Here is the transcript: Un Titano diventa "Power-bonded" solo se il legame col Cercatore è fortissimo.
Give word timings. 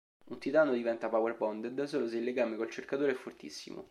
Un 0.31 0.39
Titano 0.39 0.73
diventa 0.73 1.09
"Power-bonded" 1.09 1.83
solo 1.83 2.07
se 2.07 2.17
il 2.17 2.23
legame 2.23 2.55
col 2.55 2.71
Cercatore 2.71 3.11
è 3.11 3.13
fortissimo. 3.13 3.79